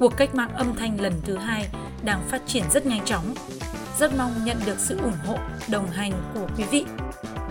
cuộc 0.00 0.16
cách 0.16 0.34
mạng 0.34 0.50
âm 0.54 0.74
thanh 0.76 1.00
lần 1.00 1.12
thứ 1.24 1.36
hai 1.36 1.68
đang 2.04 2.22
phát 2.28 2.42
triển 2.46 2.64
rất 2.70 2.86
nhanh 2.86 3.04
chóng. 3.04 3.34
Rất 3.98 4.12
mong 4.18 4.32
nhận 4.44 4.56
được 4.66 4.78
sự 4.78 4.98
ủng 4.98 5.16
hộ, 5.26 5.38
đồng 5.70 5.90
hành 5.90 6.12
của 6.34 6.46
quý 6.56 6.64
vị. 6.70 6.84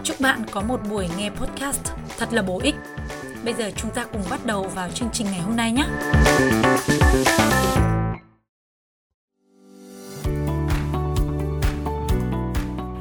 Chúc 0.04 0.22
bạn 0.22 0.42
có 0.52 0.62
một 0.62 0.80
buổi 0.90 1.08
nghe 1.18 1.30
podcast 1.30 1.92
thật 2.18 2.34
là 2.34 2.42
bổ 2.42 2.60
ích. 2.64 2.76
Bây 3.46 3.54
giờ 3.54 3.72
chúng 3.76 3.92
ta 3.92 4.06
cùng 4.14 4.22
bắt 4.30 4.46
đầu 4.46 4.68
vào 4.68 4.90
chương 4.90 5.10
trình 5.14 5.28
ngày 5.32 5.40
hôm 5.40 5.56
nay 5.56 5.72
nhé. 5.72 5.86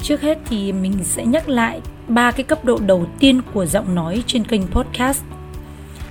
Trước 0.02 0.20
hết 0.20 0.38
thì 0.46 0.72
mình 0.72 1.04
sẽ 1.04 1.26
nhắc 1.26 1.48
lại 1.48 1.80
ba 2.08 2.30
cái 2.30 2.44
cấp 2.44 2.64
độ 2.64 2.78
đầu 2.86 3.06
tiên 3.18 3.40
của 3.54 3.66
giọng 3.66 3.94
nói 3.94 4.22
trên 4.26 4.44
kênh 4.44 4.66
podcast. 4.66 5.24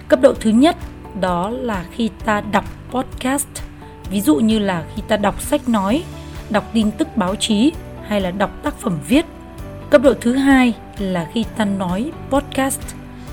Cấp 0.07 0.21
độ 0.21 0.33
thứ 0.39 0.49
nhất 0.49 0.75
đó 1.21 1.49
là 1.49 1.85
khi 1.91 2.09
ta 2.25 2.41
đọc 2.41 2.65
podcast. 2.89 3.47
Ví 4.09 4.21
dụ 4.21 4.35
như 4.35 4.59
là 4.59 4.83
khi 4.95 5.01
ta 5.07 5.17
đọc 5.17 5.41
sách 5.41 5.69
nói, 5.69 6.03
đọc 6.49 6.69
tin 6.73 6.91
tức 6.91 7.17
báo 7.17 7.35
chí, 7.35 7.71
hay 8.07 8.21
là 8.21 8.31
đọc 8.31 8.51
tác 8.63 8.79
phẩm 8.79 8.99
viết. 9.07 9.25
Cấp 9.89 10.01
độ 10.01 10.13
thứ 10.21 10.33
hai 10.33 10.73
là 10.97 11.27
khi 11.33 11.45
ta 11.57 11.65
nói 11.65 12.11
podcast, 12.29 12.81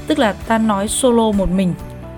tức 0.07 0.19
là 0.19 0.33
ta 0.33 0.59
nói 0.59 0.89
solo 0.89 1.33
một 1.33 1.51
mình, 1.51 1.75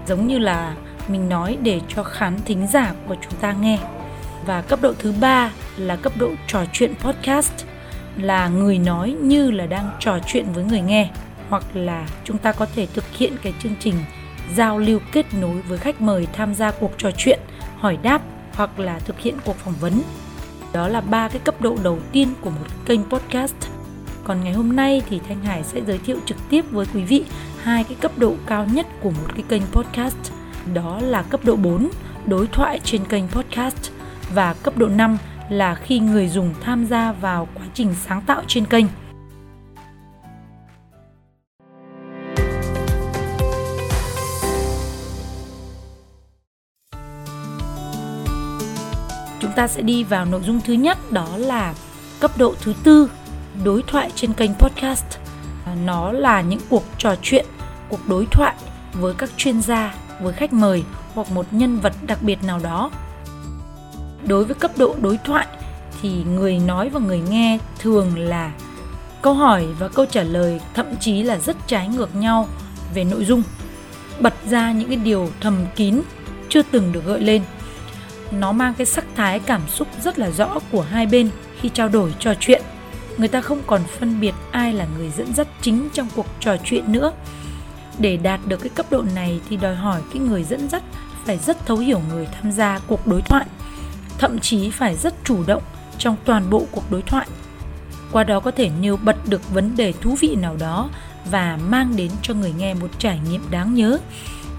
giống 0.07 0.27
như 0.27 0.39
là 0.39 0.75
mình 1.09 1.29
nói 1.29 1.59
để 1.63 1.81
cho 1.89 2.03
khán 2.03 2.37
thính 2.45 2.67
giả 2.67 2.93
của 3.09 3.17
chúng 3.23 3.41
ta 3.41 3.53
nghe. 3.53 3.79
Và 4.47 4.63
cấp 4.63 4.79
độ 4.83 4.93
thứ 4.99 5.15
ba 5.21 5.51
là 5.77 5.97
cấp 5.97 6.13
độ 6.19 6.31
trò 6.47 6.65
chuyện 6.73 6.95
podcast, 6.95 7.53
là 8.17 8.49
người 8.49 8.79
nói 8.79 9.17
như 9.23 9.51
là 9.51 9.67
đang 9.67 9.91
trò 10.01 10.19
chuyện 10.27 10.47
với 10.53 10.65
người 10.65 10.81
nghe, 10.81 11.11
hoặc 11.49 11.65
là 11.75 12.07
chúng 12.25 12.39
ta 12.39 12.53
có 12.53 12.67
thể 12.75 12.87
thực 12.95 13.05
hiện 13.17 13.33
cái 13.43 13.53
chương 13.63 13.75
trình 13.81 13.95
giao 14.55 14.79
lưu 14.79 15.01
kết 15.13 15.27
nối 15.41 15.61
với 15.69 15.79
khách 15.79 16.01
mời 16.01 16.27
tham 16.33 16.55
gia 16.55 16.71
cuộc 16.71 16.93
trò 16.99 17.11
chuyện, 17.17 17.41
hỏi 17.79 17.99
đáp 18.03 18.23
hoặc 18.53 18.79
là 18.79 18.99
thực 18.99 19.21
hiện 19.21 19.35
cuộc 19.45 19.57
phỏng 19.57 19.75
vấn. 19.81 20.03
Đó 20.73 20.89
là 20.89 21.01
ba 21.01 21.29
cái 21.29 21.39
cấp 21.45 21.61
độ 21.61 21.77
đầu 21.83 21.99
tiên 22.13 22.29
của 22.41 22.51
một 22.51 22.67
kênh 22.87 23.05
podcast. 23.05 23.55
Còn 24.25 24.45
ngày 24.45 24.53
hôm 24.53 24.77
nay 24.77 25.03
thì 25.09 25.21
Thanh 25.29 25.45
Hải 25.45 25.65
sẽ 25.65 25.81
giới 25.87 25.99
thiệu 25.99 26.19
trực 26.27 26.37
tiếp 26.49 26.65
với 26.71 26.87
quý 26.95 27.03
vị 27.03 27.25
hai 27.63 27.85
cái 27.85 27.97
cấp 28.01 28.13
độ 28.17 28.35
cao 28.47 28.67
nhất 28.73 28.87
của 29.01 29.11
một 29.11 29.29
cái 29.35 29.45
kênh 29.49 29.63
podcast. 29.73 30.33
Đó 30.75 31.01
là 31.01 31.23
cấp 31.23 31.41
độ 31.45 31.57
4, 31.57 31.89
đối 32.27 32.47
thoại 32.47 32.81
trên 32.85 33.05
kênh 33.05 33.29
podcast 33.29 33.91
và 34.35 34.55
cấp 34.63 34.77
độ 34.77 34.89
5 34.89 35.19
là 35.51 35.75
khi 35.75 35.99
người 35.99 36.29
dùng 36.29 36.55
tham 36.61 36.87
gia 36.87 37.13
vào 37.13 37.49
quá 37.55 37.65
trình 37.75 37.95
sáng 38.07 38.23
tạo 38.23 38.43
trên 38.47 38.67
kênh. 38.67 38.87
Ta 49.57 49.69
sẽ 49.69 49.83
đi 49.83 50.05
vào 50.05 50.25
nội 50.25 50.41
dung 50.45 50.61
thứ 50.65 50.73
nhất, 50.73 51.13
đó 51.13 51.29
là 51.37 51.75
cấp 52.21 52.31
độ 52.39 52.55
thứ 52.61 52.73
tư, 52.83 53.11
đối 53.65 53.83
thoại 53.83 54.11
trên 54.15 54.33
kênh 54.33 54.55
podcast. 54.55 55.05
À, 55.65 55.75
nó 55.85 56.13
là 56.13 56.41
những 56.41 56.61
cuộc 56.69 56.85
trò 56.99 57.15
chuyện, 57.23 57.47
cuộc 57.89 58.09
đối 58.09 58.27
thoại 58.27 58.55
với 58.93 59.15
các 59.15 59.31
chuyên 59.37 59.63
gia, 59.63 59.95
với 60.21 60.33
khách 60.33 60.53
mời 60.53 60.85
hoặc 61.15 61.31
một 61.31 61.47
nhân 61.51 61.79
vật 61.81 61.93
đặc 62.07 62.19
biệt 62.23 62.45
nào 62.45 62.61
đó. 62.63 62.91
Đối 64.27 64.45
với 64.45 64.55
cấp 64.55 64.71
độ 64.77 64.95
đối 65.03 65.19
thoại 65.25 65.47
thì 66.03 66.25
người 66.25 66.59
nói 66.59 66.89
và 66.89 67.01
người 67.01 67.21
nghe 67.31 67.59
thường 67.79 68.19
là 68.19 68.53
câu 69.23 69.35
hỏi 69.35 69.67
và 69.79 69.89
câu 69.89 70.07
trả 70.07 70.23
lời 70.23 70.61
thậm 70.75 70.87
chí 71.01 71.23
là 71.23 71.39
rất 71.39 71.57
trái 71.67 71.89
ngược 71.89 72.17
nhau 72.17 72.49
về 72.95 73.05
nội 73.05 73.25
dung, 73.25 73.43
bật 74.21 74.35
ra 74.51 74.73
những 74.73 74.89
cái 74.89 74.97
điều 74.97 75.29
thầm 75.41 75.67
kín 75.77 76.01
chưa 76.49 76.63
từng 76.63 76.93
được 76.93 77.05
gợi 77.07 77.21
lên 77.21 77.43
nó 78.31 78.53
mang 78.53 78.75
cái 78.75 78.87
sắc 78.87 79.05
thái 79.17 79.41
cảm 79.41 79.63
xúc 79.69 79.89
rất 80.03 80.19
là 80.19 80.31
rõ 80.31 80.59
của 80.73 80.83
hai 80.83 81.07
bên 81.07 81.31
khi 81.61 81.69
trao 81.69 81.89
đổi 81.89 82.15
trò 82.19 82.35
chuyện. 82.41 82.63
Người 83.17 83.29
ta 83.29 83.41
không 83.41 83.63
còn 83.67 83.81
phân 83.99 84.21
biệt 84.21 84.35
ai 84.51 84.73
là 84.73 84.87
người 84.99 85.11
dẫn 85.17 85.35
dắt 85.35 85.49
chính 85.63 85.89
trong 85.93 86.09
cuộc 86.17 86.27
trò 86.41 86.57
chuyện 86.65 86.93
nữa. 86.93 87.13
Để 87.99 88.17
đạt 88.17 88.41
được 88.47 88.61
cái 88.61 88.69
cấp 88.69 88.87
độ 88.91 89.03
này 89.15 89.41
thì 89.49 89.57
đòi 89.57 89.75
hỏi 89.75 90.01
cái 90.13 90.23
người 90.23 90.45
dẫn 90.45 90.69
dắt 90.69 90.83
phải 91.25 91.39
rất 91.39 91.67
thấu 91.67 91.77
hiểu 91.77 92.01
người 92.09 92.27
tham 92.27 92.53
gia 92.53 92.79
cuộc 92.79 93.07
đối 93.07 93.23
thoại, 93.23 93.47
thậm 94.19 94.39
chí 94.39 94.71
phải 94.71 94.97
rất 94.97 95.15
chủ 95.25 95.45
động 95.47 95.63
trong 95.99 96.17
toàn 96.25 96.51
bộ 96.51 96.67
cuộc 96.71 96.91
đối 96.91 97.03
thoại. 97.03 97.27
Qua 98.13 98.25
đó 98.25 98.41
có 98.41 98.51
thể 98.51 98.71
nêu 98.81 98.97
bật 98.97 99.17
được 99.29 99.51
vấn 99.51 99.77
đề 99.77 99.93
thú 99.93 100.17
vị 100.21 100.37
nào 100.41 100.57
đó 100.57 100.91
và 101.31 101.59
mang 101.69 101.97
đến 101.97 102.11
cho 102.23 102.35
người 102.35 102.53
nghe 102.59 102.75
một 102.75 102.89
trải 102.99 103.21
nghiệm 103.31 103.51
đáng 103.51 103.75
nhớ. 103.75 103.99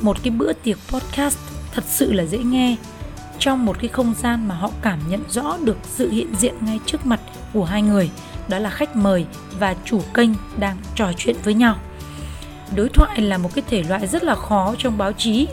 Một 0.02 0.24
cái 0.24 0.32
bữa 0.32 0.54
tiệc 0.54 0.78
podcast 0.90 1.38
thật 1.74 1.84
sự 1.88 2.14
là 2.14 2.26
dễ 2.26 2.38
nghe 2.38 2.76
trong 3.40 3.66
một 3.66 3.78
cái 3.80 3.88
không 3.88 4.14
gian 4.22 4.48
mà 4.48 4.56
họ 4.56 4.72
cảm 4.82 5.00
nhận 5.10 5.24
rõ 5.30 5.58
được 5.64 5.78
sự 5.84 6.12
hiện 6.12 6.36
diện 6.36 6.54
ngay 6.62 6.80
trước 6.86 7.06
mặt 7.06 7.20
của 7.54 7.66
hai 7.66 7.82
người, 7.82 8.10
đó 8.48 8.60
là 8.60 8.70
khách 8.70 8.96
mời 8.96 9.26
và 9.60 9.76
chủ 9.86 10.02
kênh 10.14 10.30
đang 10.60 10.78
trò 10.96 11.12
chuyện 11.18 11.36
với 11.44 11.54
nhau. 11.54 11.76
Đối 12.76 12.90
thoại 12.90 13.22
là 13.22 13.38
một 13.38 13.56
cái 13.56 13.64
thể 13.70 13.84
loại 13.84 14.08
rất 14.08 14.24
là 14.24 14.36
khó 14.36 14.76
trong 14.78 14.98
báo 14.98 15.14
chí. 15.14 15.48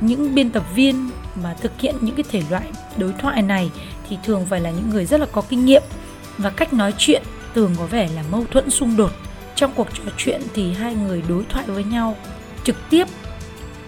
Những 0.00 0.34
biên 0.34 0.50
tập 0.50 0.62
viên 0.74 1.10
mà 1.42 1.54
thực 1.60 1.80
hiện 1.80 1.94
những 2.00 2.14
cái 2.14 2.24
thể 2.30 2.42
loại 2.50 2.70
đối 2.96 3.12
thoại 3.12 3.42
này 3.42 3.70
thì 4.08 4.18
thường 4.24 4.46
phải 4.50 4.60
là 4.60 4.70
những 4.70 4.90
người 4.90 5.06
rất 5.06 5.20
là 5.20 5.26
có 5.32 5.42
kinh 5.48 5.64
nghiệm 5.64 5.82
và 6.38 6.50
cách 6.50 6.72
nói 6.72 6.94
chuyện 6.98 7.22
thường 7.54 7.74
có 7.78 7.86
vẻ 7.86 8.08
là 8.14 8.22
mâu 8.30 8.44
thuẫn 8.50 8.70
xung 8.70 8.96
đột. 8.96 9.10
Trong 9.54 9.72
cuộc 9.74 9.88
trò 9.94 10.10
chuyện 10.16 10.42
thì 10.54 10.72
hai 10.72 10.94
người 10.94 11.22
đối 11.28 11.44
thoại 11.44 11.64
với 11.66 11.84
nhau 11.84 12.16
trực 12.64 12.76
tiếp, 12.90 13.08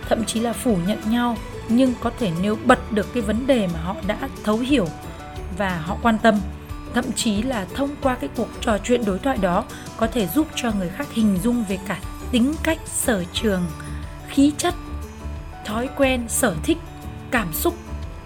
thậm 0.08 0.24
chí 0.24 0.40
là 0.40 0.52
phủ 0.52 0.78
nhận 0.86 0.98
nhau 1.10 1.36
nhưng 1.68 1.94
có 2.00 2.10
thể 2.18 2.30
nêu 2.42 2.56
bật 2.66 2.92
được 2.92 3.14
cái 3.14 3.22
vấn 3.22 3.46
đề 3.46 3.66
mà 3.74 3.80
họ 3.80 3.96
đã 4.06 4.28
thấu 4.44 4.58
hiểu 4.58 4.86
và 5.58 5.78
họ 5.78 5.96
quan 6.02 6.18
tâm. 6.18 6.34
Thậm 6.94 7.04
chí 7.16 7.42
là 7.42 7.66
thông 7.74 7.90
qua 8.02 8.14
cái 8.14 8.30
cuộc 8.36 8.48
trò 8.60 8.78
chuyện 8.84 9.04
đối 9.04 9.18
thoại 9.18 9.38
đó 9.38 9.64
có 9.96 10.06
thể 10.06 10.26
giúp 10.26 10.46
cho 10.54 10.72
người 10.78 10.88
khác 10.88 11.06
hình 11.12 11.38
dung 11.42 11.64
về 11.68 11.78
cả 11.88 11.98
tính 12.30 12.54
cách, 12.62 12.78
sở 12.86 13.24
trường, 13.32 13.62
khí 14.28 14.52
chất, 14.58 14.74
thói 15.64 15.88
quen, 15.96 16.24
sở 16.28 16.54
thích, 16.62 16.78
cảm 17.30 17.52
xúc 17.52 17.74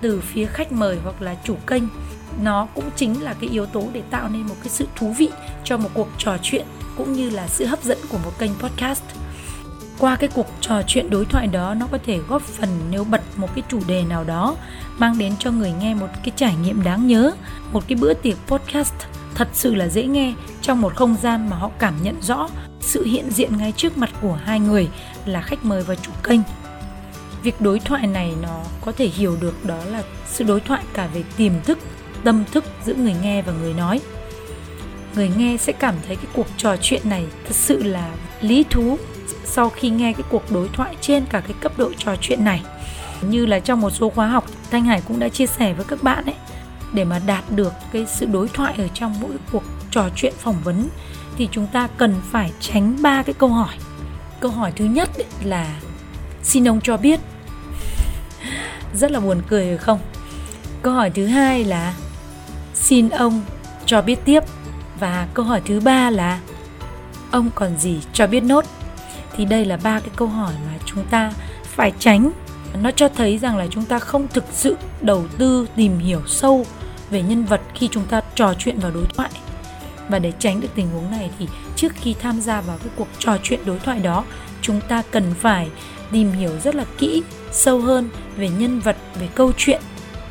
từ 0.00 0.20
phía 0.20 0.46
khách 0.46 0.72
mời 0.72 0.98
hoặc 1.04 1.22
là 1.22 1.36
chủ 1.44 1.56
kênh. 1.66 1.82
Nó 2.42 2.68
cũng 2.74 2.90
chính 2.96 3.22
là 3.22 3.34
cái 3.40 3.50
yếu 3.50 3.66
tố 3.66 3.84
để 3.92 4.02
tạo 4.10 4.28
nên 4.28 4.42
một 4.42 4.54
cái 4.62 4.68
sự 4.68 4.86
thú 4.96 5.14
vị 5.18 5.28
cho 5.64 5.76
một 5.76 5.90
cuộc 5.94 6.08
trò 6.18 6.36
chuyện 6.42 6.66
cũng 6.96 7.12
như 7.12 7.30
là 7.30 7.48
sự 7.48 7.66
hấp 7.66 7.84
dẫn 7.84 7.98
của 8.08 8.18
một 8.18 8.38
kênh 8.38 8.50
podcast 8.54 9.02
qua 10.00 10.16
cái 10.16 10.30
cuộc 10.34 10.46
trò 10.60 10.82
chuyện 10.86 11.10
đối 11.10 11.24
thoại 11.24 11.46
đó, 11.46 11.74
nó 11.74 11.86
có 11.86 11.98
thể 12.06 12.18
góp 12.28 12.42
phần 12.42 12.68
nêu 12.90 13.04
bật 13.04 13.20
một 13.36 13.54
cái 13.54 13.64
chủ 13.68 13.80
đề 13.86 14.02
nào 14.02 14.24
đó, 14.24 14.56
mang 14.98 15.18
đến 15.18 15.32
cho 15.38 15.50
người 15.50 15.72
nghe 15.80 15.94
một 15.94 16.06
cái 16.24 16.32
trải 16.36 16.54
nghiệm 16.62 16.82
đáng 16.82 17.06
nhớ, 17.06 17.32
một 17.72 17.84
cái 17.88 17.98
bữa 18.00 18.14
tiệc 18.14 18.36
podcast 18.46 18.94
thật 19.34 19.48
sự 19.52 19.74
là 19.74 19.88
dễ 19.88 20.04
nghe 20.04 20.34
trong 20.62 20.80
một 20.80 20.96
không 20.96 21.16
gian 21.22 21.50
mà 21.50 21.56
họ 21.56 21.70
cảm 21.78 21.94
nhận 22.02 22.22
rõ 22.22 22.48
sự 22.80 23.04
hiện 23.04 23.30
diện 23.30 23.56
ngay 23.56 23.72
trước 23.76 23.98
mặt 23.98 24.10
của 24.22 24.38
hai 24.44 24.60
người 24.60 24.88
là 25.26 25.42
khách 25.42 25.64
mời 25.64 25.82
và 25.82 25.94
chủ 25.94 26.12
kênh. 26.22 26.40
Việc 27.42 27.60
đối 27.60 27.78
thoại 27.80 28.06
này 28.06 28.34
nó 28.42 28.62
có 28.80 28.92
thể 28.92 29.06
hiểu 29.06 29.36
được 29.40 29.64
đó 29.64 29.78
là 29.84 30.02
sự 30.26 30.44
đối 30.44 30.60
thoại 30.60 30.82
cả 30.92 31.08
về 31.14 31.22
tiềm 31.36 31.52
thức, 31.64 31.78
tâm 32.24 32.44
thức 32.52 32.64
giữa 32.84 32.94
người 32.94 33.14
nghe 33.22 33.42
và 33.42 33.52
người 33.52 33.74
nói. 33.74 34.00
Người 35.14 35.30
nghe 35.36 35.56
sẽ 35.56 35.72
cảm 35.72 35.94
thấy 36.06 36.16
cái 36.16 36.26
cuộc 36.34 36.46
trò 36.56 36.76
chuyện 36.76 37.02
này 37.04 37.26
thật 37.44 37.54
sự 37.54 37.82
là 37.82 38.14
lý 38.40 38.64
thú 38.70 38.98
sau 39.44 39.70
khi 39.70 39.90
nghe 39.90 40.12
cái 40.12 40.22
cuộc 40.30 40.52
đối 40.52 40.68
thoại 40.68 40.96
trên 41.00 41.26
cả 41.26 41.40
cái 41.40 41.54
cấp 41.60 41.72
độ 41.78 41.92
trò 41.98 42.16
chuyện 42.20 42.44
này. 42.44 42.62
Như 43.22 43.46
là 43.46 43.60
trong 43.60 43.80
một 43.80 43.90
số 43.90 44.10
khóa 44.10 44.26
học, 44.26 44.44
thanh 44.70 44.84
hải 44.84 45.02
cũng 45.08 45.18
đã 45.18 45.28
chia 45.28 45.46
sẻ 45.46 45.72
với 45.72 45.84
các 45.88 46.02
bạn 46.02 46.24
ấy, 46.24 46.34
để 46.92 47.04
mà 47.04 47.20
đạt 47.26 47.44
được 47.50 47.72
cái 47.92 48.06
sự 48.06 48.26
đối 48.26 48.48
thoại 48.48 48.74
ở 48.78 48.88
trong 48.94 49.20
mỗi 49.20 49.30
cuộc 49.52 49.62
trò 49.90 50.08
chuyện 50.16 50.34
phỏng 50.38 50.60
vấn, 50.64 50.88
thì 51.36 51.48
chúng 51.52 51.66
ta 51.66 51.88
cần 51.96 52.14
phải 52.30 52.52
tránh 52.60 52.96
ba 53.02 53.22
cái 53.22 53.34
câu 53.34 53.48
hỏi. 53.48 53.74
Câu 54.40 54.50
hỏi 54.50 54.72
thứ 54.76 54.84
nhất 54.84 55.10
là, 55.44 55.80
xin 56.42 56.68
ông 56.68 56.80
cho 56.80 56.96
biết. 56.96 57.20
Rất 58.94 59.10
là 59.10 59.20
buồn 59.20 59.42
cười, 59.48 59.66
phải 59.68 59.78
không? 59.78 59.98
Câu 60.82 60.94
hỏi 60.94 61.10
thứ 61.10 61.26
hai 61.26 61.64
là, 61.64 61.94
xin 62.74 63.08
ông 63.08 63.42
cho 63.86 64.02
biết 64.02 64.18
tiếp. 64.24 64.40
Và 65.00 65.28
câu 65.34 65.44
hỏi 65.44 65.62
thứ 65.64 65.80
ba 65.80 66.10
là, 66.10 66.40
ông 67.30 67.50
còn 67.54 67.78
gì 67.78 68.00
cho 68.12 68.26
biết 68.26 68.40
nốt? 68.40 68.64
Thì 69.40 69.46
đây 69.46 69.64
là 69.64 69.76
ba 69.76 70.00
cái 70.00 70.10
câu 70.16 70.28
hỏi 70.28 70.52
mà 70.66 70.78
chúng 70.86 71.04
ta 71.04 71.32
phải 71.64 71.92
tránh. 71.98 72.30
Nó 72.82 72.90
cho 72.90 73.08
thấy 73.08 73.38
rằng 73.38 73.56
là 73.56 73.66
chúng 73.70 73.84
ta 73.84 73.98
không 73.98 74.28
thực 74.28 74.44
sự 74.52 74.76
đầu 75.00 75.24
tư, 75.38 75.66
tìm 75.76 75.98
hiểu 75.98 76.20
sâu 76.26 76.66
về 77.10 77.22
nhân 77.22 77.44
vật 77.44 77.60
khi 77.74 77.88
chúng 77.92 78.06
ta 78.06 78.20
trò 78.34 78.54
chuyện 78.58 78.78
vào 78.78 78.90
đối 78.90 79.06
thoại. 79.06 79.30
Và 80.08 80.18
để 80.18 80.32
tránh 80.38 80.60
được 80.60 80.68
tình 80.74 80.90
huống 80.90 81.10
này 81.10 81.30
thì 81.38 81.48
trước 81.76 81.92
khi 81.96 82.14
tham 82.20 82.40
gia 82.40 82.60
vào 82.60 82.78
cái 82.78 82.88
cuộc 82.96 83.08
trò 83.18 83.36
chuyện 83.42 83.60
đối 83.64 83.78
thoại 83.78 83.98
đó, 83.98 84.24
chúng 84.62 84.80
ta 84.88 85.02
cần 85.10 85.34
phải 85.40 85.68
tìm 86.12 86.32
hiểu 86.32 86.52
rất 86.64 86.74
là 86.74 86.84
kỹ, 86.98 87.22
sâu 87.52 87.80
hơn 87.80 88.08
về 88.36 88.48
nhân 88.48 88.80
vật, 88.80 88.96
về 89.20 89.28
câu 89.34 89.52
chuyện, 89.56 89.82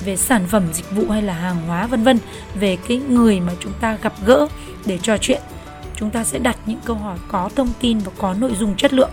về 0.06 0.18
sản 0.18 0.48
phẩm, 0.48 0.64
dịch 0.74 0.92
vụ 0.92 1.10
hay 1.10 1.22
là 1.22 1.34
hàng 1.34 1.68
hóa, 1.68 1.88
vân 1.88 2.04
vân, 2.04 2.20
về 2.56 2.78
cái 2.88 2.98
người 2.98 3.40
mà 3.40 3.54
chúng 3.60 3.74
ta 3.82 3.98
gặp 4.02 4.14
gỡ 4.26 4.48
để 4.86 4.98
trò 4.98 5.18
chuyện 5.18 5.42
chúng 6.00 6.10
ta 6.10 6.24
sẽ 6.24 6.40
đặt 6.40 6.58
những 6.66 6.80
câu 6.86 6.96
hỏi 6.96 7.18
có 7.28 7.50
thông 7.56 7.70
tin 7.80 8.00
và 8.00 8.12
có 8.18 8.34
nội 8.34 8.56
dung 8.60 8.76
chất 8.76 8.94
lượng 8.94 9.12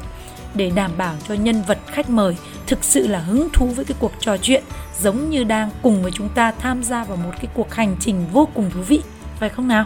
để 0.55 0.71
đảm 0.75 0.91
bảo 0.97 1.15
cho 1.29 1.35
nhân 1.35 1.63
vật 1.67 1.79
khách 1.87 2.11
mời 2.11 2.37
thực 2.67 2.85
sự 2.85 3.07
là 3.07 3.19
hứng 3.19 3.49
thú 3.53 3.67
với 3.67 3.85
cái 3.85 3.97
cuộc 4.01 4.13
trò 4.21 4.37
chuyện, 4.37 4.65
giống 5.01 5.31
như 5.31 5.45
đang 5.45 5.71
cùng 5.83 6.03
với 6.03 6.13
chúng 6.15 6.29
ta 6.29 6.53
tham 6.53 6.83
gia 6.83 7.05
vào 7.05 7.17
một 7.17 7.31
cái 7.37 7.47
cuộc 7.55 7.75
hành 7.75 7.97
trình 8.01 8.27
vô 8.33 8.49
cùng 8.55 8.71
thú 8.71 8.81
vị, 8.81 9.01
phải 9.41 9.49
không 9.49 9.69
nào? 9.69 9.85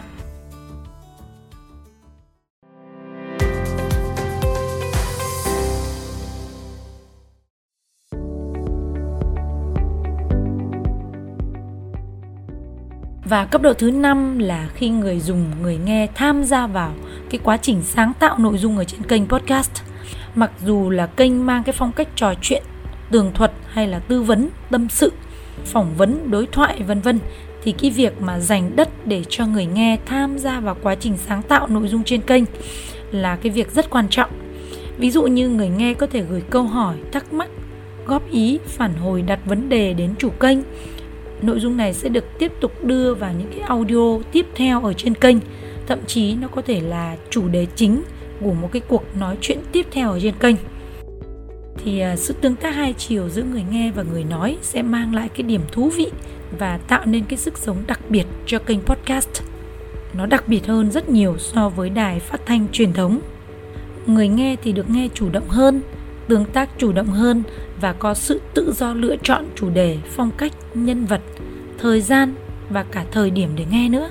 Và 13.31 13.45
cấp 13.45 13.61
độ 13.61 13.73
thứ 13.73 13.91
năm 13.91 14.39
là 14.39 14.69
khi 14.73 14.89
người 14.89 15.19
dùng, 15.19 15.45
người 15.61 15.77
nghe 15.85 16.07
tham 16.15 16.43
gia 16.43 16.67
vào 16.67 16.93
cái 17.29 17.39
quá 17.43 17.57
trình 17.57 17.81
sáng 17.83 18.13
tạo 18.19 18.37
nội 18.37 18.57
dung 18.57 18.77
ở 18.77 18.83
trên 18.83 19.03
kênh 19.03 19.27
podcast. 19.27 19.71
Mặc 20.35 20.51
dù 20.65 20.89
là 20.89 21.07
kênh 21.07 21.45
mang 21.45 21.63
cái 21.63 21.73
phong 21.77 21.91
cách 21.91 22.07
trò 22.15 22.33
chuyện, 22.41 22.63
tường 23.11 23.31
thuật 23.33 23.51
hay 23.67 23.87
là 23.87 23.99
tư 23.99 24.23
vấn, 24.23 24.49
tâm 24.71 24.89
sự, 24.89 25.11
phỏng 25.65 25.95
vấn, 25.97 26.31
đối 26.31 26.45
thoại 26.45 26.83
vân 26.83 27.01
vân 27.01 27.19
thì 27.63 27.71
cái 27.71 27.91
việc 27.91 28.21
mà 28.21 28.39
dành 28.39 28.75
đất 28.75 28.89
để 29.07 29.23
cho 29.29 29.45
người 29.45 29.65
nghe 29.65 29.97
tham 30.05 30.37
gia 30.37 30.59
vào 30.59 30.77
quá 30.83 30.95
trình 30.95 31.17
sáng 31.17 31.41
tạo 31.41 31.67
nội 31.67 31.87
dung 31.87 32.03
trên 32.03 32.21
kênh 32.21 32.43
là 33.11 33.35
cái 33.35 33.51
việc 33.51 33.71
rất 33.71 33.89
quan 33.89 34.07
trọng. 34.09 34.29
Ví 34.97 35.11
dụ 35.11 35.23
như 35.23 35.49
người 35.49 35.69
nghe 35.69 35.93
có 35.93 36.07
thể 36.07 36.21
gửi 36.21 36.41
câu 36.49 36.63
hỏi, 36.63 36.95
thắc 37.11 37.33
mắc, 37.33 37.49
góp 38.05 38.31
ý, 38.31 38.59
phản 38.67 38.93
hồi 38.93 39.21
đặt 39.21 39.39
vấn 39.45 39.69
đề 39.69 39.93
đến 39.93 40.13
chủ 40.17 40.29
kênh 40.29 40.57
nội 41.41 41.59
dung 41.59 41.77
này 41.77 41.93
sẽ 41.93 42.09
được 42.09 42.25
tiếp 42.39 42.51
tục 42.59 42.83
đưa 42.83 43.13
vào 43.13 43.33
những 43.39 43.51
cái 43.51 43.59
audio 43.59 44.19
tiếp 44.31 44.45
theo 44.55 44.83
ở 44.83 44.93
trên 44.93 45.15
kênh. 45.15 45.37
Thậm 45.87 45.99
chí 46.07 46.35
nó 46.35 46.47
có 46.47 46.61
thể 46.61 46.81
là 46.81 47.17
chủ 47.29 47.47
đề 47.47 47.67
chính 47.75 48.03
của 48.41 48.53
một 48.53 48.69
cái 48.71 48.81
cuộc 48.87 49.03
nói 49.19 49.37
chuyện 49.41 49.59
tiếp 49.71 49.85
theo 49.91 50.11
ở 50.11 50.19
trên 50.19 50.33
kênh. 50.39 50.55
Thì 51.83 51.99
à, 51.99 52.15
sự 52.15 52.33
tương 52.41 52.55
tác 52.55 52.75
hai 52.75 52.93
chiều 52.93 53.29
giữa 53.29 53.43
người 53.43 53.63
nghe 53.71 53.91
và 53.95 54.03
người 54.03 54.23
nói 54.23 54.57
sẽ 54.61 54.81
mang 54.81 55.15
lại 55.15 55.29
cái 55.29 55.43
điểm 55.43 55.61
thú 55.71 55.89
vị 55.89 56.11
và 56.59 56.77
tạo 56.77 57.05
nên 57.05 57.23
cái 57.25 57.37
sức 57.37 57.57
sống 57.57 57.77
đặc 57.87 57.99
biệt 58.09 58.25
cho 58.45 58.59
kênh 58.59 58.81
podcast. 58.81 59.29
Nó 60.13 60.25
đặc 60.25 60.47
biệt 60.47 60.67
hơn 60.67 60.91
rất 60.91 61.09
nhiều 61.09 61.37
so 61.37 61.69
với 61.69 61.89
đài 61.89 62.19
phát 62.19 62.45
thanh 62.45 62.67
truyền 62.71 62.93
thống. 62.93 63.19
Người 64.05 64.27
nghe 64.27 64.55
thì 64.63 64.71
được 64.71 64.89
nghe 64.89 65.07
chủ 65.13 65.29
động 65.29 65.47
hơn 65.47 65.81
tương 66.31 66.45
tác 66.45 66.69
chủ 66.77 66.91
động 66.91 67.07
hơn 67.07 67.43
và 67.81 67.93
có 67.93 68.13
sự 68.13 68.41
tự 68.53 68.73
do 68.77 68.93
lựa 68.93 69.15
chọn 69.23 69.45
chủ 69.55 69.69
đề, 69.69 69.97
phong 70.09 70.31
cách, 70.37 70.51
nhân 70.73 71.05
vật, 71.05 71.21
thời 71.77 72.01
gian 72.01 72.33
và 72.69 72.83
cả 72.83 73.05
thời 73.11 73.29
điểm 73.29 73.49
để 73.55 73.65
nghe 73.71 73.89
nữa. 73.89 74.09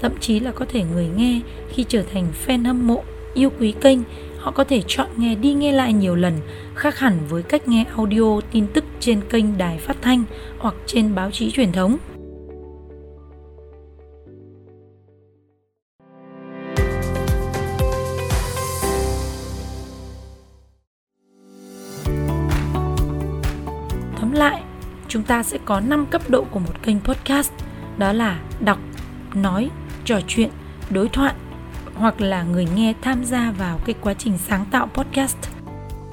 Thậm 0.00 0.12
chí 0.20 0.40
là 0.40 0.50
có 0.50 0.64
thể 0.68 0.84
người 0.92 1.08
nghe 1.16 1.40
khi 1.68 1.84
trở 1.88 2.02
thành 2.12 2.26
fan 2.46 2.66
hâm 2.66 2.86
mộ, 2.86 3.02
yêu 3.34 3.50
quý 3.60 3.74
kênh, 3.80 3.98
họ 4.38 4.50
có 4.50 4.64
thể 4.64 4.82
chọn 4.86 5.06
nghe 5.16 5.34
đi 5.34 5.54
nghe 5.54 5.72
lại 5.72 5.92
nhiều 5.92 6.14
lần, 6.14 6.38
khác 6.74 6.98
hẳn 6.98 7.18
với 7.28 7.42
cách 7.42 7.68
nghe 7.68 7.84
audio 7.96 8.40
tin 8.52 8.66
tức 8.66 8.84
trên 9.00 9.20
kênh 9.30 9.58
đài 9.58 9.78
phát 9.78 9.96
thanh 10.02 10.24
hoặc 10.58 10.74
trên 10.86 11.14
báo 11.14 11.30
chí 11.30 11.50
truyền 11.50 11.72
thống. 11.72 11.98
Chúng 25.12 25.22
ta 25.22 25.42
sẽ 25.42 25.58
có 25.64 25.80
5 25.80 26.06
cấp 26.06 26.22
độ 26.28 26.44
của 26.50 26.58
một 26.58 26.82
kênh 26.82 27.00
podcast, 27.00 27.52
đó 27.98 28.12
là 28.12 28.40
đọc, 28.60 28.78
nói, 29.34 29.70
trò 30.04 30.20
chuyện, 30.26 30.50
đối 30.90 31.08
thoại 31.08 31.34
hoặc 31.94 32.20
là 32.20 32.42
người 32.42 32.66
nghe 32.74 32.94
tham 33.02 33.24
gia 33.24 33.50
vào 33.50 33.78
cái 33.84 33.94
quá 34.00 34.14
trình 34.14 34.38
sáng 34.38 34.64
tạo 34.70 34.88
podcast. 34.94 35.36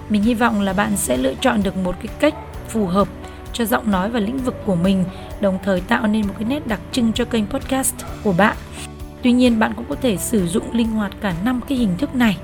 Mình 0.10 0.24
hy 0.24 0.34
vọng 0.34 0.62
là 0.62 0.74
bạn 0.74 0.98
sẽ 0.98 1.18
lựa 1.18 1.34
chọn 1.42 1.63
được 1.63 1.78
một 1.78 1.96
cái 2.04 2.13
cách 2.19 2.34
phù 2.69 2.86
hợp 2.86 3.07
cho 3.54 3.66
giọng 3.66 3.92
nói 3.92 4.10
và 4.10 4.19
lĩnh 4.19 4.38
vực 4.38 4.56
của 4.66 4.75
mình, 4.75 5.04
đồng 5.42 5.60
thời 5.63 5.81
tạo 5.81 6.07
nên 6.07 6.28
một 6.28 6.34
cái 6.40 6.50
nét 6.50 6.68
đặc 6.68 6.80
trưng 6.92 7.13
cho 7.13 7.25
kênh 7.25 7.48
podcast 7.48 7.95
của 8.24 8.34
bạn. 8.34 8.56
Tuy 9.22 9.31
nhiên 9.31 9.60
bạn 9.60 9.74
cũng 9.75 9.86
có 9.90 9.95
thể 9.95 10.18
sử 10.18 10.48
dụng 10.48 10.74
linh 10.74 10.92
hoạt 10.92 11.12
cả 11.22 11.34
năm 11.44 11.62
cái 11.68 11.78
hình 11.78 11.98
thức 11.98 12.16
này 12.16 12.38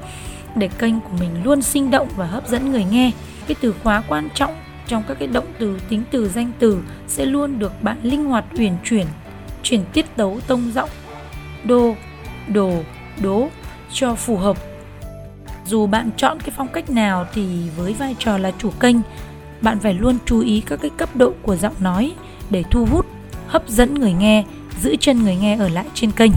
để 0.55 0.67
kênh 0.67 1.01
của 1.01 1.17
mình 1.19 1.43
luôn 1.43 1.61
sinh 1.61 1.91
động 1.91 2.07
và 2.15 2.25
hấp 2.25 2.47
dẫn 2.47 2.71
người 2.71 2.83
nghe. 2.83 3.11
Cái 3.47 3.55
từ 3.61 3.73
khóa 3.83 4.03
quan 4.07 4.29
trọng 4.33 4.64
trong 4.87 5.03
các 5.07 5.19
cái 5.19 5.27
động 5.27 5.47
từ, 5.59 5.79
tính 5.89 6.03
từ, 6.11 6.29
danh 6.29 6.51
từ 6.59 6.83
sẽ 7.07 7.25
luôn 7.25 7.59
được 7.59 7.83
bạn 7.83 7.97
linh 8.03 8.25
hoạt 8.25 8.45
uyển 8.57 8.73
chuyển 8.83 9.05
chuyển 9.63 9.81
tiết 9.93 10.05
tấu 10.15 10.39
tông 10.47 10.71
giọng, 10.73 10.89
đô, 11.63 11.95
đồ, 12.47 12.73
đố 13.21 13.47
cho 13.93 14.15
phù 14.15 14.37
hợp. 14.37 14.57
Dù 15.65 15.87
bạn 15.87 16.09
chọn 16.17 16.39
cái 16.39 16.49
phong 16.57 16.67
cách 16.67 16.89
nào 16.89 17.25
thì 17.33 17.69
với 17.77 17.93
vai 17.93 18.15
trò 18.19 18.37
là 18.37 18.51
chủ 18.57 18.71
kênh, 18.79 18.95
bạn 19.61 19.79
phải 19.79 19.93
luôn 19.93 20.17
chú 20.25 20.39
ý 20.39 20.61
các 20.61 20.79
cái 20.81 20.91
cấp 20.97 21.15
độ 21.15 21.33
của 21.41 21.55
giọng 21.55 21.75
nói 21.79 22.13
để 22.49 22.63
thu 22.71 22.85
hút, 22.85 23.05
hấp 23.47 23.69
dẫn 23.69 23.93
người 23.93 24.13
nghe, 24.13 24.43
giữ 24.81 24.95
chân 24.99 25.23
người 25.23 25.35
nghe 25.35 25.57
ở 25.57 25.69
lại 25.69 25.85
trên 25.93 26.11
kênh. 26.11 26.31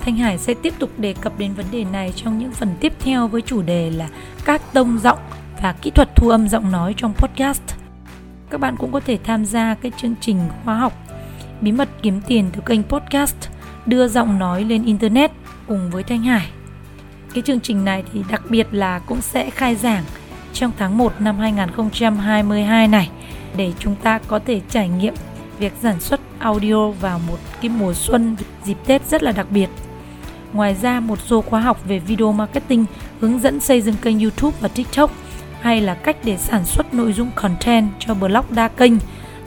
Thanh 0.00 0.16
Hải 0.16 0.38
sẽ 0.38 0.54
tiếp 0.54 0.74
tục 0.78 0.90
đề 0.98 1.14
cập 1.20 1.38
đến 1.38 1.54
vấn 1.54 1.66
đề 1.70 1.84
này 1.84 2.12
trong 2.16 2.38
những 2.38 2.52
phần 2.52 2.74
tiếp 2.80 2.92
theo 3.00 3.28
với 3.28 3.42
chủ 3.42 3.62
đề 3.62 3.90
là 3.90 4.08
các 4.44 4.72
tông 4.72 4.98
giọng 4.98 5.18
và 5.62 5.72
kỹ 5.72 5.90
thuật 5.90 6.16
thu 6.16 6.28
âm 6.28 6.48
giọng 6.48 6.72
nói 6.72 6.94
trong 6.96 7.14
podcast. 7.14 7.62
Các 8.50 8.60
bạn 8.60 8.76
cũng 8.78 8.92
có 8.92 9.00
thể 9.00 9.18
tham 9.24 9.44
gia 9.44 9.74
cái 9.74 9.92
chương 9.96 10.14
trình 10.20 10.38
khóa 10.64 10.74
học 10.74 10.92
Bí 11.60 11.72
mật 11.72 11.88
kiếm 12.02 12.20
tiền 12.26 12.50
từ 12.52 12.60
kênh 12.66 12.82
podcast, 12.82 13.36
đưa 13.86 14.08
giọng 14.08 14.38
nói 14.38 14.64
lên 14.64 14.84
internet 14.84 15.30
cùng 15.68 15.90
với 15.90 16.02
Thanh 16.02 16.22
Hải. 16.22 16.50
Cái 17.34 17.42
chương 17.42 17.60
trình 17.60 17.84
này 17.84 18.04
thì 18.12 18.20
đặc 18.30 18.42
biệt 18.48 18.66
là 18.70 18.98
cũng 18.98 19.20
sẽ 19.20 19.50
khai 19.50 19.76
giảng 19.76 20.04
trong 20.52 20.72
tháng 20.78 20.98
1 20.98 21.12
năm 21.18 21.38
2022 21.38 22.88
này, 22.88 23.10
để 23.56 23.72
chúng 23.78 23.94
ta 23.96 24.18
có 24.18 24.38
thể 24.38 24.60
trải 24.70 24.88
nghiệm 24.88 25.14
việc 25.58 25.72
sản 25.82 26.00
xuất 26.00 26.20
audio 26.38 26.90
vào 26.90 27.20
một 27.28 27.38
cái 27.60 27.68
mùa 27.68 27.94
xuân 27.94 28.36
dịp 28.64 28.76
Tết 28.86 29.08
rất 29.08 29.22
là 29.22 29.32
đặc 29.32 29.46
biệt. 29.50 29.68
Ngoài 30.52 30.76
ra, 30.82 31.00
một 31.00 31.18
số 31.26 31.40
khóa 31.40 31.60
học 31.60 31.84
về 31.84 31.98
video 31.98 32.32
marketing 32.32 32.84
hướng 33.20 33.38
dẫn 33.38 33.60
xây 33.60 33.80
dựng 33.80 33.96
kênh 34.02 34.20
YouTube 34.20 34.56
và 34.60 34.68
TikTok 34.68 35.10
hay 35.64 35.80
là 35.80 35.94
cách 35.94 36.16
để 36.24 36.36
sản 36.36 36.64
xuất 36.64 36.94
nội 36.94 37.12
dung 37.12 37.30
content 37.34 37.88
cho 37.98 38.14
blog 38.14 38.44
đa 38.50 38.68
kênh 38.68 38.92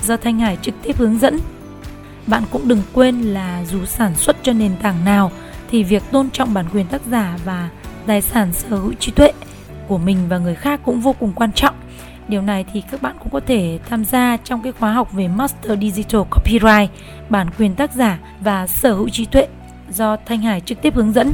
do 0.01 0.17
Thanh 0.17 0.39
Hải 0.39 0.57
trực 0.61 0.75
tiếp 0.83 0.97
hướng 0.97 1.19
dẫn. 1.19 1.39
Bạn 2.27 2.43
cũng 2.51 2.67
đừng 2.67 2.81
quên 2.93 3.21
là 3.21 3.63
dù 3.65 3.85
sản 3.85 4.15
xuất 4.15 4.37
cho 4.43 4.53
nền 4.53 4.71
tảng 4.81 5.05
nào 5.05 5.31
thì 5.69 5.83
việc 5.83 6.03
tôn 6.11 6.29
trọng 6.29 6.53
bản 6.53 6.65
quyền 6.73 6.85
tác 6.85 7.01
giả 7.11 7.37
và 7.45 7.69
tài 8.07 8.21
sản 8.21 8.53
sở 8.53 8.69
hữu 8.69 8.93
trí 8.93 9.11
tuệ 9.11 9.31
của 9.87 9.97
mình 9.97 10.17
và 10.29 10.37
người 10.37 10.55
khác 10.55 10.79
cũng 10.85 11.01
vô 11.01 11.15
cùng 11.19 11.33
quan 11.35 11.51
trọng. 11.51 11.75
Điều 12.27 12.41
này 12.41 12.65
thì 12.73 12.83
các 12.91 13.01
bạn 13.01 13.15
cũng 13.19 13.29
có 13.31 13.39
thể 13.39 13.79
tham 13.89 14.05
gia 14.05 14.37
trong 14.37 14.61
cái 14.61 14.71
khóa 14.71 14.93
học 14.93 15.13
về 15.13 15.27
Master 15.27 15.79
Digital 15.81 16.21
Copyright, 16.29 16.91
bản 17.29 17.47
quyền 17.59 17.75
tác 17.75 17.93
giả 17.93 18.19
và 18.39 18.67
sở 18.67 18.93
hữu 18.93 19.09
trí 19.09 19.25
tuệ 19.25 19.47
do 19.89 20.17
Thanh 20.25 20.41
Hải 20.41 20.61
trực 20.61 20.81
tiếp 20.81 20.95
hướng 20.95 21.13
dẫn. 21.13 21.33